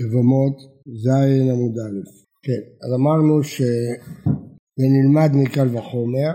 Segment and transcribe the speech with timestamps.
[0.00, 0.56] יבמות
[1.04, 1.08] ז'
[1.50, 2.22] עמוד א'.
[2.42, 6.32] כן, אז אמרנו שזה נלמד מקל וחומר,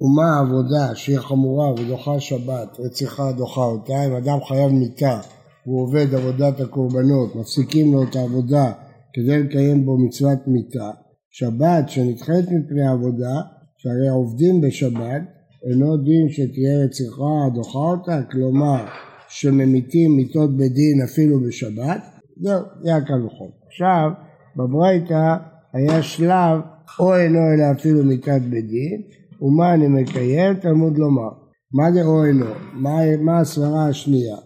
[0.00, 5.20] ומה העבודה שהיא חמורה ודוחה שבת, רציחה דוחה אותה, אם אדם חייב מיתה
[5.66, 8.72] והוא עובד עבודת הקורבנות, מפסיקים לו את העבודה
[9.12, 10.90] כדי לקיים בו מצוות מיתה,
[11.30, 13.34] שבת שנדחית מפני עבודה,
[13.76, 15.22] שהרי העובדים בשבת,
[15.70, 18.84] אינו דין שתהיה רציחה דוחה אותה, כלומר
[19.28, 23.50] שממיתים מיתות בדין אפילו בשבת, זהו, זה הקל וחומר.
[23.66, 24.10] עכשיו,
[24.56, 25.36] בברייתא
[25.72, 26.60] היה שלב
[27.00, 29.02] או אינו אלא אפילו מיתת בדין,
[29.42, 30.54] ומה אני מקיים?
[30.54, 31.30] תלמוד לומר.
[31.72, 32.46] מה זה או אינו?
[32.72, 34.36] מה, מה הסברה השנייה?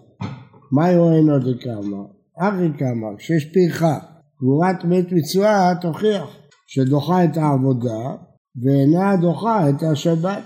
[0.73, 2.05] מהי או אינו דקאמר?
[2.39, 3.99] אחי קאמר, כשיש פרחה,
[4.39, 6.37] קבורת מת מצווה תוכיח
[6.67, 8.15] שדוחה את העבודה
[8.65, 10.43] ואינה דוחה את השבת.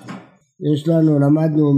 [0.72, 1.72] יש לנו, למדנו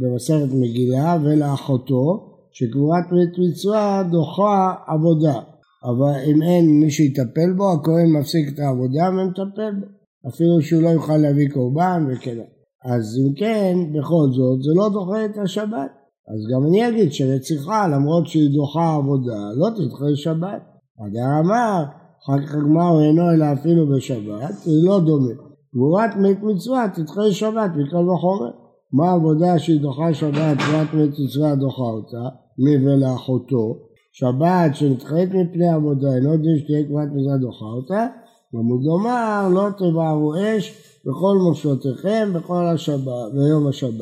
[0.00, 5.40] במסכת מגילה ולאחותו שקבורת מת מצווה דוחה עבודה,
[5.84, 9.86] אבל אם אין מי שיטפל בו, הכהן מפסיק את העבודה ומטפל בו,
[10.28, 12.38] אפילו שהוא לא יוכל להביא קורבן וכן.
[12.84, 15.90] אז אם כן, בכל זאת, זה לא דוחה את השבת.
[16.28, 20.62] אז גם אני אגיד שרציחה, למרות שהיא דוחה עבודה, לא תדחה שבת.
[21.00, 21.84] הדר אמר,
[22.24, 25.34] אחר כך הגמר אינו אלא אפילו בשבת, זה לא דומה.
[25.72, 28.50] קבורת מת מצווה תדחה שבת מכל וחומר.
[28.92, 32.45] מה העבודה שהיא דוחה שבת, קבורת מת מצווה דוחה אותה?
[32.58, 33.78] מי ולאחותו,
[34.12, 38.06] שבת שנדחית מפני עבודה, אינו דין שתהיה קבורת מצווה דוחה אותה,
[38.54, 40.74] עמוד לומר לא תבערו אש
[41.06, 44.00] בכל מושבותיכם בכל השבת, ביום השבת.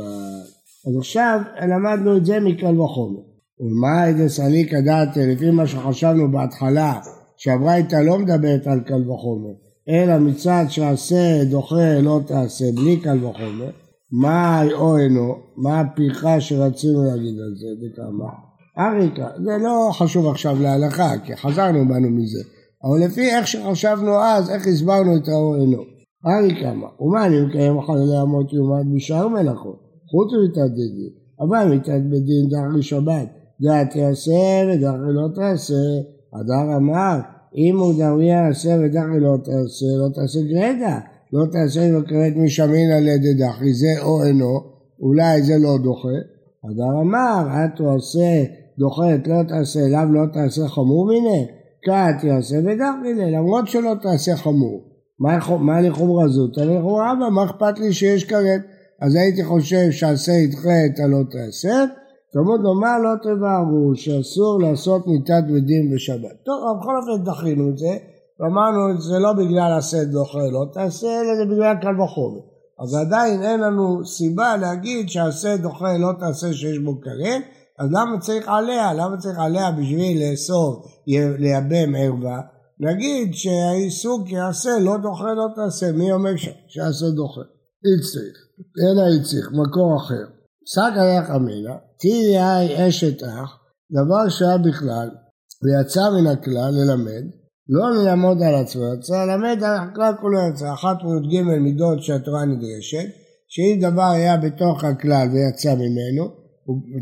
[0.89, 3.21] אז עכשיו למדנו את זה מקל וחומר.
[3.61, 7.01] ומה איזה סליקא דעתי לפי מה שחשבנו בהתחלה
[7.37, 9.55] שהברייתא לא מדברת על קל וחומר
[9.89, 13.71] אלא מצד שעשה דוחה לא תעשה בלי קל וחומר
[14.13, 18.35] מה או אינו, מה הפרחה שרצינו להגיד על זה, דקאמר.
[18.79, 22.43] אריקה, זה לא חשוב עכשיו להלכה, כי חזרנו בנו מזה,
[22.85, 25.83] אבל לפי איך שחשבנו אז, איך הסברנו את האור אינו.
[26.27, 30.33] אריקה מה, ומה אני מקיים חללי אמות יומד בשאר מלאכות, חוץ
[30.73, 31.11] בדין,
[31.41, 31.79] אבל
[32.11, 33.29] בדין דחי שבת,
[33.61, 35.85] דעת יעשה ודחי לא תעשה,
[36.33, 37.19] הדר אמר,
[37.57, 41.01] אם הוא דריה יעשה ודחי לא תעשה, לא תעשה גרדה.
[41.35, 44.61] לא תעשה וקראת משמינא לדדחי, זה או אינו,
[45.01, 46.19] אולי זה לא דוחה.
[46.65, 48.45] הדר אמר, את עושה
[48.79, 51.47] דוחת לא תעשה, לאו לא תעשה חמור מיניה,
[51.85, 54.81] כת יעשה ודחי למרות שלא תעשה חמור.
[55.21, 56.59] מה, מה לחומרה זאת?
[56.59, 58.61] אני לחומרה אבא, מה אכפת לי שיש כרת?
[59.03, 61.85] אז הייתי חושב שעשה ידחה את הלא תעשה,
[62.33, 66.37] תלמוד לומר לא תבערו, שאסור לעשות מיתת בדין בשבת.
[66.45, 67.97] טוב, אבל בכל אופן דחינו את זה.
[68.41, 72.41] ואמרנו זה לא בגלל עשה דוחה לא תעשה, אלא זה בגלל קל וחומר.
[72.83, 77.43] אז עדיין אין לנו סיבה להגיד שעשה דוחה לא תעשה שיש בו כרת,
[77.79, 78.95] אז למה צריך עליה?
[78.95, 80.85] למה צריך עליה בשביל לאסור
[81.39, 82.41] לייבם ערווה?
[82.81, 86.37] נגיד שהעיסוק יעשה לא דוחה לא תעשה, מי אומר
[86.69, 87.41] שעשה דוחה?
[87.87, 88.37] איציך,
[88.85, 90.25] אלא איציך, מקור אחר.
[90.67, 93.59] שק היח אמינא, תהיי אשת אח,
[93.93, 95.11] דבר שהיה בכלל
[95.63, 97.25] ויצא מן הכלל ללמד
[97.69, 103.09] לא ללמוד על עצמו, צריך ללמד על הכלל כולו יצא, אחת מי"ג מידות שהתורה נדרשת,
[103.49, 106.45] שאם דבר היה בתוך הכלל ויצא ממנו,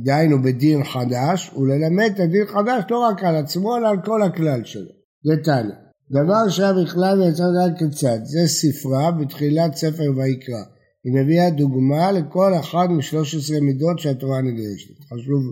[0.04, 4.64] דהיינו בדין חדש, וללמד את הדין חדש לא רק על עצמו, אלא על כל הכלל
[4.64, 4.90] שלו.
[5.24, 5.74] זה תנא.
[6.10, 10.62] דבר שהיה בכלל ויצא רק כיצד, זה ספרה בתחילת ספר ויקרא.
[11.04, 12.52] היא מביאה דוגמה לכל
[12.90, 15.04] משלוש עשרה מידות שהתורה נדרשת.
[15.04, 15.42] חשוב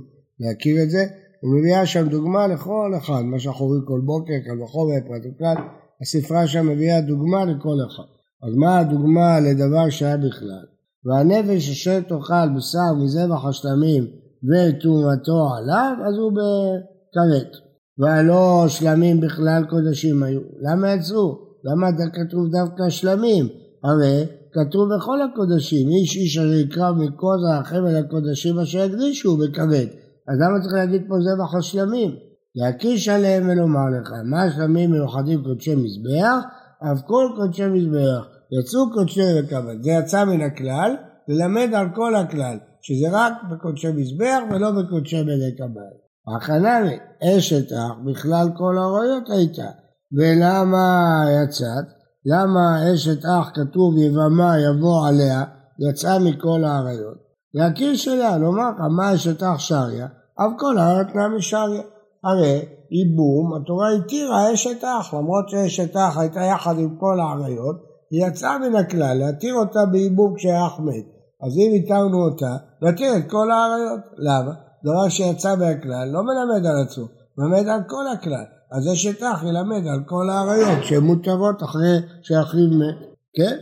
[0.40, 1.06] להכיר את זה.
[1.40, 5.56] הוא מביאה שם דוגמה לכל אחד, מה שאנחנו רואים כל בוקר, קל וחומר, פרט וכלל,
[6.02, 8.08] הספרה שם מביאה דוגמה לכל אחד.
[8.42, 10.64] אז מה הדוגמה לדבר שהיה בכלל?
[11.04, 14.04] והנפש אשר תאכל בשר מזבח השלמים
[14.48, 17.52] וטומאתו עליו, אז הוא בכרת.
[17.98, 20.40] והלא שלמים בכלל קודשים היו.
[20.62, 21.38] למה יצאו?
[21.64, 23.48] למה כתוב דווקא שלמים?
[23.84, 29.88] הרי כתוב בכל הקודשים, איש איש אשר יקרב מכל החבל הקודשים אשר יקדישו בכרת.
[30.30, 32.10] אז למה צריך להגיד פה זבח השלמים?
[32.54, 36.44] להקיש עליהם ולומר לך, מה השלמים מיוחדים קודשי מזבח?
[36.82, 38.26] אף כל קודשי מזבח.
[38.58, 39.82] יצאו קודשי וכבד.
[39.82, 40.96] זה יצא מן הכלל,
[41.28, 45.90] ללמד על כל הכלל, שזה רק בקודשי מזבח ולא בקודשי בני קבל.
[46.36, 49.70] החנני, אשת אח, בכלל כל האריות הייתה.
[50.12, 51.84] ולמה יצאת?
[52.26, 55.44] למה אשת אח כתוב יבמה יבוא עליה,
[55.88, 57.18] יצאה מכל האריות?
[57.54, 60.06] להקיש אליה, לומר לך, מה אשת אח שריה?
[60.40, 61.82] אף כל הארץ נמי שריה.
[62.24, 62.60] הרי
[62.90, 67.76] ייבום, התורה התירה אשת אח, למרות שאשת אח הייתה יחד עם כל האריות,
[68.10, 71.06] היא יצאה מן הכלל להתיר אותה בייבום כשאח מת.
[71.42, 74.00] אז אם התרנו אותה, נתיר את כל האריות.
[74.18, 74.52] למה?
[74.84, 77.04] דבר שיצא מהכלל לא מלמד על עצמו,
[77.38, 78.44] מלמד על כל הכלל.
[78.72, 82.96] אז אשת אח ילמד על כל האריות שהן מותרות אחרי שאחיו מת,
[83.36, 83.56] כן?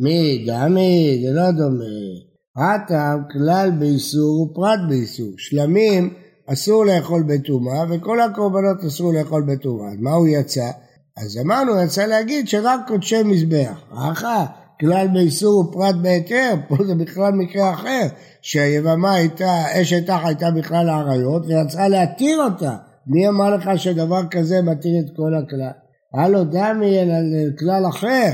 [0.00, 2.33] מי דמי, זה לא דומה.
[2.56, 5.32] הטעם כלל באיסור ופרט באיסור.
[5.36, 6.14] שלמים
[6.46, 9.88] אסור לאכול בטומאה וכל הקורבנות אסור לאכול בטומאה.
[9.92, 10.70] אז מה הוא יצא?
[11.16, 13.82] אז אמרנו, יצא להגיד שרק קודשי מזבח.
[13.94, 14.44] אחא,
[14.80, 18.06] כלל באיסור ופרט בהיתר, פה זה בכלל מקרה אחר,
[18.42, 22.76] שהיבמה הייתה, אשת אח הייתה בכלל האריות ויצאה להתיר אותה.
[23.06, 25.70] מי אמר לך שדבר כזה מתיר את כל הכלל?
[26.14, 27.10] הלו דמי על
[27.58, 28.30] כלל אחר,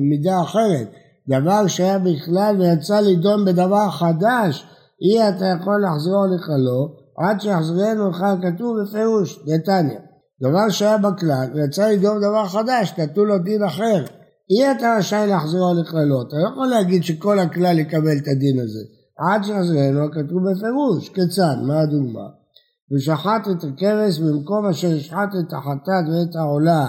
[0.00, 0.90] מידה אחרת.
[1.28, 4.66] דבר שהיה בכלל ויצא לדון בדבר חדש,
[5.02, 10.00] אי אתה יכול לחזור לכלו עד שיחזרנו לך כתוב בפירוש, נתניה.
[10.42, 14.04] דבר שהיה בכלל ויצא לדון בדבר חדש, נתנו לו דין אחר.
[14.50, 18.80] אי אתה רשאי לחזור לכללו, אתה לא יכול להגיד שכל הכלל יקבל את הדין הזה.
[19.18, 22.28] עד שיחזרנו כתוב בפירוש, כיצד, מה הדוגמה?
[22.92, 26.86] ושחט את הכבש במקום אשר ישחט את החטאת ואת העולה,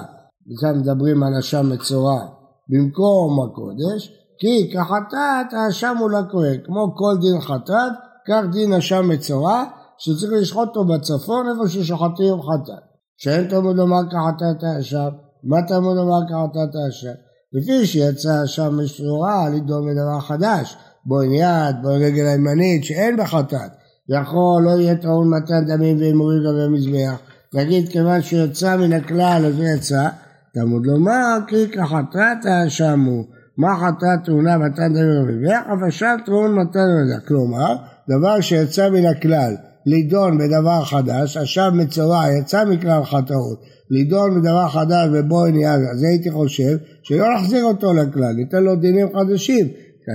[0.48, 2.22] וכאן מדברים על אשם מצורע,
[2.70, 7.94] במקום הקודש, כי כחטאת האשם הוא לכהן, כמו כל דין חטאת,
[8.28, 9.64] כך דין אשם מצורע,
[9.98, 12.84] שצריך לשחוט אותו בצפון איפה ששוחטים חטאת.
[13.18, 15.10] שאין תלמוד לומר כחטאת האשם,
[15.44, 17.18] מה תלמוד לומר כחטאת האשם?
[17.54, 23.72] לפי שיצא אשם משורה לדאוג לדבר חדש, בוין יד, בוין רגל הימנית, שאין בחטאת.
[24.10, 27.20] יכול, לא יהיה טעון מתן דמים והימורים גם במזבח.
[27.54, 30.10] נגיד כיוון שיצא מן הכלל אז יצא,
[30.54, 33.37] תלמוד לומר כי כחטאת האשם הוא.
[33.58, 37.20] מה חטאת טעונה מתן דמים במזבח, אבל שם טעון מתן דמים.
[37.28, 37.76] כלומר,
[38.10, 39.56] דבר שיצא מן הכלל
[39.86, 43.60] לידון בדבר חדש, אשם מצורע יצא מכלל חטאות,
[43.90, 49.08] לידון בדבר חדש ובואי נהיה, אז הייתי חושב שלא נחזיר אותו לכלל, ניתן לו דינים
[49.14, 49.68] חדשים,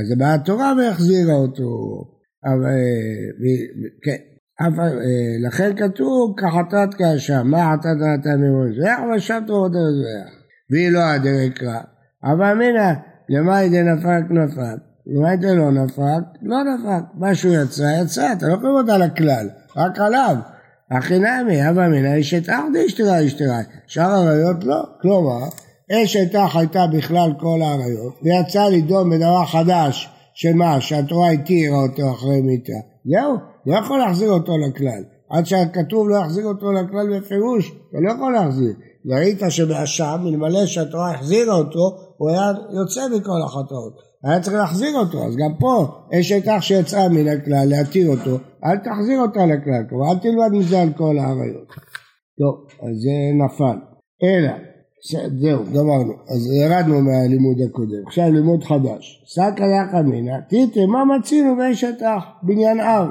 [0.08, 1.68] זה מהתורה והחזירה אותו.
[2.44, 2.76] אבל,
[4.04, 4.16] כן,
[4.60, 4.98] אבל,
[5.46, 10.36] לכן כתוב כחטאת כאשם, מה חטאת נתן ממזבח, אבל שם תורות המזבח,
[10.70, 11.80] והיא לא הדרקרא.
[12.24, 12.92] אבל מינא,
[13.32, 19.02] למאי דנפק נפק, למאי דלא נפק, לא נפק, משהו יצא, יצא, אתה לא ללמוד על
[19.02, 20.36] הכלל, רק עליו.
[20.90, 25.48] הכי נמי, הווה מינא אשת אח דאשתרא אשתרא, שאר הראיות לא, כלומר
[25.92, 32.40] אשת אח הייתה בכלל כל האריות, ויצא לדון בדבר חדש, שמה, שהתורה התירה אותו אחרי
[32.40, 32.72] מיתה.
[33.04, 33.36] זהו,
[33.66, 35.02] לא יכול להחזיר אותו לכלל.
[35.30, 38.72] עד שהכתוב לא יחזיר אותו לכלל בפירוש, אתה לא יכול להחזיר.
[39.06, 43.94] ראית שבאשם, אלמלא שהתורה החזירה אותו, הוא היה יוצא מכל החטאות.
[44.24, 45.86] היה צריך להחזיר אותו, אז גם פה
[46.20, 50.82] אשת אח שיצאה מן הכלל, להתיר אותו, אל תחזיר אותה לכלל, כלומר אל תלמד מזה
[50.82, 51.68] על כל האריות.
[52.38, 53.78] טוב, אז זה נפל.
[54.22, 54.52] אלא
[55.40, 56.12] זהו, גמרנו.
[56.28, 58.06] אז ירדנו מהלימוד הקודם.
[58.06, 59.24] עכשיו לימוד חדש.
[59.26, 62.24] סקא יחד אמינא, תיתא מה מצינו באשת אח?
[62.42, 63.08] בניין אב.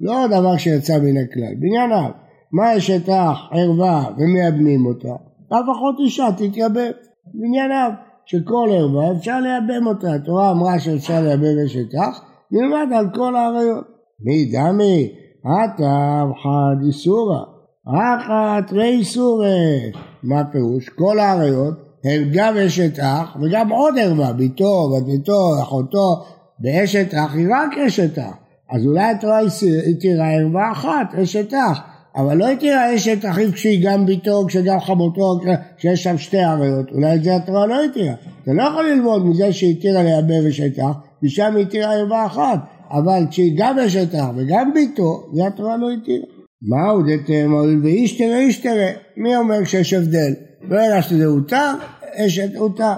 [0.00, 2.10] לא דבר שיצא מן הכלל, בניין אב.
[2.52, 5.14] מה אשת אח, ערווה, ומייבמים אותה?
[5.48, 6.90] אף אחות אישה תתייבם.
[7.34, 7.92] בניין אב.
[8.26, 10.14] שכל ערווה אפשר לייבם אותה.
[10.14, 13.84] התורה אמרה שאפשר לייבם אשת אח, נלמד על כל האריות.
[14.20, 15.12] מי דמי?
[15.44, 17.38] עתה חד איסורא.
[17.86, 19.92] אחת רי סורי.
[20.22, 20.88] מה הפירוש?
[20.88, 21.74] כל האריות
[22.04, 26.24] הן גם אשת אח וגם עוד ערווה, ביתו, בת ביתו, אחותו,
[26.58, 28.34] באשת אח היא רק אשת אח.
[28.70, 29.40] אז אולי התורה
[29.90, 31.80] התירה ערווה אחת, אשת אח,
[32.16, 35.40] אבל לא התירה אשת אחיו כשהיא גם ביתו, כשגם חמותו,
[35.76, 38.14] כשיש שם שתי עריות, אולי את זה התורה לא התירה.
[38.42, 42.58] אתה לא יכול ללמוד מזה שהתירה לייבב אשת אח, ושם היא התירה ערווה אחת,
[42.90, 46.26] אבל כשהיא גם אשת אח וגם ביתו, זה התורה לא התירה.
[46.62, 48.92] מהו דתמול ואיש תראה איש תראה.
[49.16, 50.34] מי אומר שיש הבדל?
[50.68, 51.72] ברגע שזה הותר,
[52.16, 52.94] אשת הותר.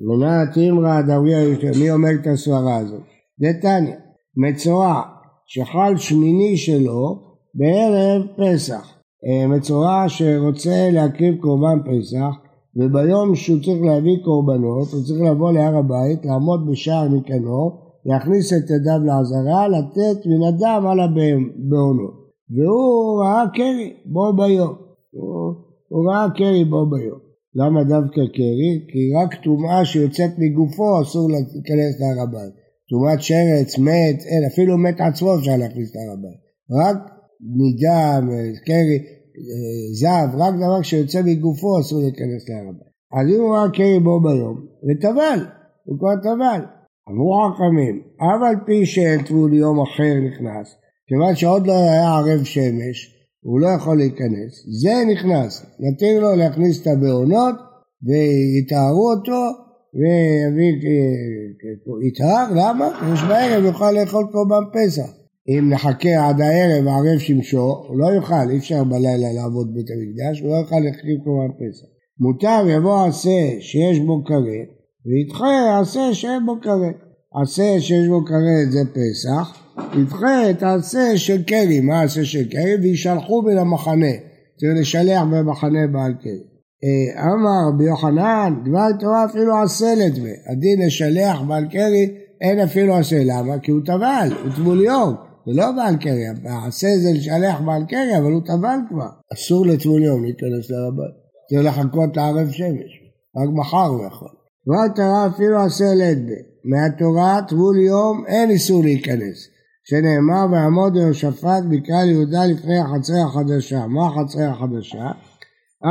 [0.00, 1.38] לונה תמרא דבריה
[1.80, 3.00] מי אומר את הסברה הזאת?
[3.40, 3.94] דתניא,
[4.36, 5.02] מצורע
[5.46, 9.00] שחל שמיני שלו בערב פסח.
[9.26, 12.34] אה, מצורע שרוצה להקריב קורבן פסח
[12.76, 17.70] וביום שהוא צריך להביא קורבנות הוא צריך לבוא להר הבית, לעמוד בשער מקנו,
[18.06, 22.20] להכניס את ידיו לעזרה, לתת מן הדם על הבעונות.
[22.50, 24.74] והוא ראה קרי בו ביום.
[25.10, 25.54] הוא,
[25.88, 27.18] הוא ראה קרי בו ביום.
[27.54, 28.86] למה דווקא קרי?
[28.88, 32.54] כי רק טומאה שיוצאת מגופו אסור להיכנס להר הבית.
[32.90, 36.40] טומאת שרץ, מת, אין, אפילו מת עצמו אפשר להכניס להר הבית.
[36.70, 38.28] רק מדם,
[38.66, 38.98] קרי,
[39.92, 42.90] זב, רק דבר שיוצא מגופו אסור להיכנס להר הבית.
[43.12, 45.46] אז אם הוא ראה קרי בו ביום, וטבל,
[45.84, 46.64] הוא כבר טבל.
[47.10, 50.74] אמרו חכמים, אף על פי שאין טבול יום אחר נכנס,
[51.06, 56.82] כיוון שעוד לא היה ערב שמש, הוא לא יכול להיכנס, זה נכנס, נתיר לו להכניס
[56.82, 57.54] את הבעונות
[58.02, 59.42] ויטהרו אותו
[59.94, 60.72] ויביא,
[62.08, 62.88] יטהר, למה?
[63.14, 65.19] יש בערב יוכל לאכול קורבן פסח.
[65.48, 70.40] אם נחכה עד הערב וערב שמשו, הוא לא יוכל, אי אפשר בלילה לעבוד בית המקדש,
[70.40, 71.86] הוא לא יוכל להחליף קורבן פסח.
[72.20, 74.68] מותר יבוא עשה שיש בו כרת,
[75.06, 77.10] וידחה עשה שאין בו כרת.
[77.42, 79.60] עשה שיש בו כרת זה פסח,
[80.00, 82.76] ידחה את העשה של קרי, מה העשה של קרי?
[82.82, 84.12] וישלחו מן המחנה,
[84.60, 86.40] צריך לשלח במחנה בעל קרי.
[86.84, 92.96] אה, אמר רבי יוחנן, דבר תורה אפילו עשה לדמי, הדין לשלח בעל קרי, אין אפילו
[92.96, 93.58] עשה, למה?
[93.58, 95.14] כי הוא טבל, הוא טבול יום,
[95.50, 99.08] זה לא בעל קרי, העשה זה לשלח בעל קרי, אבל הוא טבל כבר.
[99.34, 101.12] אסור לטבול יום להיכנס לרבן,
[101.50, 102.92] צריך לחכות לערב שמש,
[103.36, 104.28] רק מחר הוא יכול.
[104.66, 109.48] דבר תורה אפילו עשה לדמי, מהתורה טבול יום אין איסור להיכנס.
[109.84, 113.86] שנאמר ועמוד יהושפט בקרא ליהודה לפני החצר החדשה.
[113.86, 115.06] מה החצר החדשה?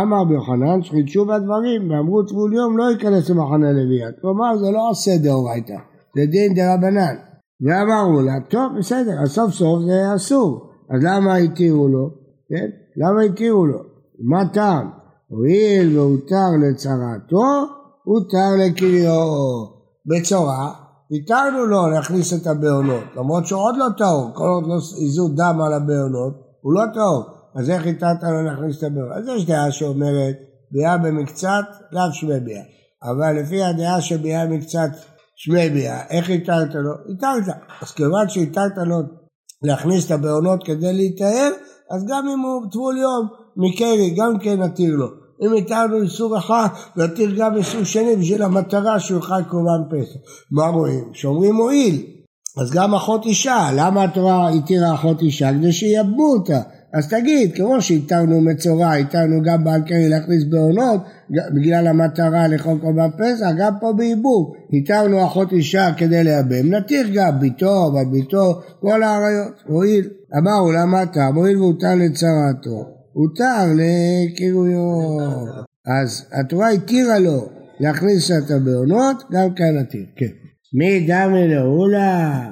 [0.01, 4.11] אמר ביוחנן שחידשו בדברים ואמרו טבול יום לא ייכנס למחנה לוויה.
[4.21, 5.77] כלומר זה לא עשה דאורייתא,
[6.15, 7.28] זה דין דרבנן.
[7.61, 10.69] ואמרו לה, טוב בסדר, אז סוף סוף זה אסור.
[10.89, 12.09] אז למה התירו לו?
[12.49, 12.69] כן?
[12.97, 13.79] למה התירו לו?
[14.19, 14.89] מה טעם?
[15.27, 17.45] הואיל והותר לצרתו,
[18.03, 19.79] הותר לקריאו.
[20.05, 20.73] בצורה
[21.11, 25.61] התרנו לו להכניס את הבעונות, למרות שהוא עוד לא טהור, כל עוד לא איזו דם
[25.61, 27.23] על הבעונות, הוא לא טהור,
[27.55, 29.17] אז איך התרת לו להכניס את הבעונות?
[29.17, 30.35] אז יש דעה שאומרת,
[30.71, 32.63] ביאה במקצת, לאו שמי ביאה,
[33.03, 34.89] אבל לפי הדעה שביאה מקצת
[35.41, 36.91] שמי ביאה, איך התרת לו?
[37.13, 38.97] התרת, אז כיוון שהתרת לו
[39.63, 41.49] להכניס את הבעונות כדי להיטהר,
[41.91, 43.27] אז גם אם הוא טבול יום
[43.57, 45.07] מקרי, גם כן נתיר לו.
[45.41, 50.19] אם התרנו איסור אחד, נתיר גם איסור שני בשביל המטרה שהוא יאכל קורבן פסח.
[50.51, 51.09] מה רואים?
[51.13, 52.05] שאומרים מועיל.
[52.61, 55.53] אז גם אחות אישה, למה התורה התירה אחות אישה?
[55.53, 56.59] כדי שיאבמו אותה.
[56.93, 63.09] אז תגיד, כמו שהתרנו מצורע, התרנו גם בעל קרי להכניס בעונות, בגלל המטרה לאכול קורבן
[63.17, 64.51] פסח, גם פה בייבום.
[64.73, 69.63] התרנו אחות אישה כדי לייבם, נתיר גם ביתו, בת ביתו, כל האריות.
[69.69, 70.09] מועיל.
[70.37, 71.29] אמרו למה אתה?
[71.33, 72.85] מועיל והותר לצרתו.
[73.13, 74.79] הותר לקירויו.
[75.87, 80.25] אז התורה התירה לו להכניס את הבעונות, גם כאן התיר, כן.
[80.73, 82.49] מי דמי לעולה?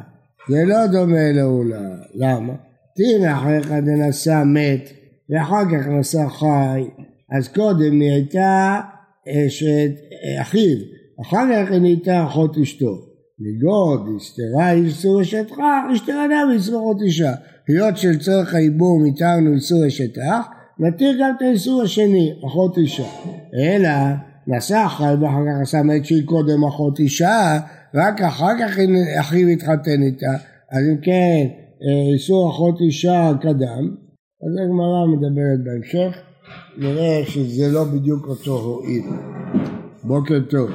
[0.49, 1.81] זה לא דומה לעולה.
[2.15, 2.66] למה?
[2.97, 4.89] תראה אחרי אחד נשא מת,
[5.29, 6.83] ואחר כך נשא חי,
[7.37, 8.79] אז קודם נהייתה
[9.27, 9.91] אשת
[10.41, 10.77] אחיו,
[11.21, 13.07] אחר כך היא נהייתה אחות אשתו.
[13.39, 15.57] לגוד, הסתרה איסור אשת אשתך,
[15.93, 17.33] אשתרה גם איסור אחות אישה.
[17.67, 20.47] היות של צורך הייבום התרנו איסור אשת אח,
[20.79, 23.07] נתיר גם את האיסור השני, אחות אישה.
[23.53, 23.89] אלא
[24.47, 27.59] נשא אחראי ואחר כך עשה מת שהיא קודם אחות אישה,
[27.93, 28.77] רק אחר כך
[29.19, 30.31] אחיו התחתן איתה,
[30.71, 31.66] אז אם כן אה,
[32.13, 33.95] איסור אחות אישה קדם,
[34.43, 36.17] אז הגמרא מדברת בהמשך,
[36.77, 39.05] נראה שזה לא בדיוק אותו הועיל.
[40.03, 40.69] בוקר טוב.